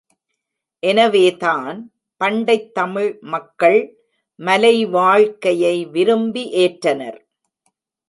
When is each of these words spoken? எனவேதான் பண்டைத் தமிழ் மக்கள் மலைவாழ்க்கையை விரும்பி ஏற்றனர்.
எனவேதான் 0.83 1.77
பண்டைத் 2.21 2.73
தமிழ் 2.73 3.17
மக்கள் 3.21 3.79
மலைவாழ்க்கையை 4.39 5.89
விரும்பி 5.89 6.43
ஏற்றனர். 6.55 7.19